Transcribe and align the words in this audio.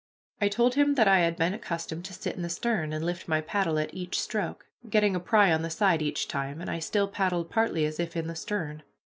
I 0.41 0.47
told 0.47 0.73
him 0.73 0.95
that 0.95 1.07
I 1.07 1.19
had 1.19 1.35
been 1.37 1.53
accustomed 1.53 2.05
to 2.05 2.13
sit 2.15 2.35
in 2.35 2.41
the 2.41 2.49
stern, 2.49 2.91
and 2.91 3.05
lift 3.05 3.27
my 3.27 3.39
paddle 3.39 3.77
at 3.77 3.93
each 3.93 4.19
stroke, 4.19 4.65
getting 4.89 5.15
a 5.15 5.19
pry 5.19 5.51
on 5.51 5.61
the 5.61 5.69
side 5.69 6.01
each 6.01 6.27
time, 6.27 6.59
and 6.59 6.71
I 6.71 6.79
still 6.79 7.07
paddled 7.07 7.51
partly 7.51 7.85
as 7.85 7.99
if 7.99 8.17
in 8.17 8.25
the 8.25 8.33
stern. 8.33 8.81